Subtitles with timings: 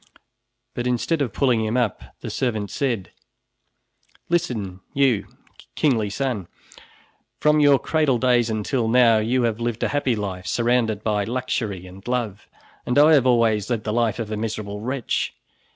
[0.73, 3.11] But instead of pulling him up, the servant said:
[4.29, 5.27] "Listen, you,
[5.75, 6.47] kingly son!
[7.39, 11.85] From your cradle days until now you have lived a happy life, surrounded by luxury
[11.85, 12.47] and love,
[12.83, 15.35] and I have always led the life of a miserable wretch.